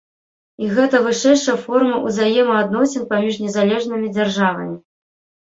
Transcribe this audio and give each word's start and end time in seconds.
І 0.63 0.69
гэта 0.77 1.01
вышэйшая 1.07 1.53
форма 1.65 1.99
ўзаемаадносін 2.05 3.05
паміж 3.13 3.39
незалежнымі 3.45 4.07
дзяржавамі. 4.17 4.77